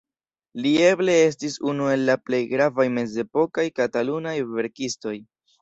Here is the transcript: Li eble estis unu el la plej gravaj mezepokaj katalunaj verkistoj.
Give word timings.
Li 0.61 0.71
eble 0.85 1.17
estis 1.25 1.57
unu 1.73 1.91
el 1.95 2.07
la 2.11 2.15
plej 2.29 2.41
gravaj 2.55 2.89
mezepokaj 2.97 3.69
katalunaj 3.81 4.37
verkistoj. 4.57 5.17